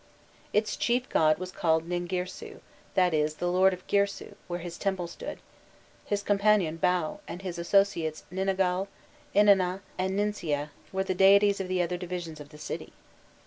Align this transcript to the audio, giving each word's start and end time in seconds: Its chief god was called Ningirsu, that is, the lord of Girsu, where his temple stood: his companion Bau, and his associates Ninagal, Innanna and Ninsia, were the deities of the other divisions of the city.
Its 0.51 0.75
chief 0.75 1.07
god 1.09 1.37
was 1.37 1.51
called 1.51 1.87
Ningirsu, 1.87 2.59
that 2.95 3.13
is, 3.13 3.35
the 3.35 3.51
lord 3.51 3.71
of 3.71 3.85
Girsu, 3.85 4.33
where 4.47 4.57
his 4.57 4.79
temple 4.79 5.05
stood: 5.05 5.37
his 6.03 6.23
companion 6.23 6.77
Bau, 6.77 7.19
and 7.27 7.43
his 7.43 7.59
associates 7.59 8.23
Ninagal, 8.31 8.87
Innanna 9.35 9.81
and 9.99 10.15
Ninsia, 10.17 10.71
were 10.91 11.03
the 11.03 11.13
deities 11.13 11.59
of 11.61 11.67
the 11.67 11.83
other 11.83 11.97
divisions 11.97 12.39
of 12.39 12.49
the 12.49 12.57
city. 12.57 12.93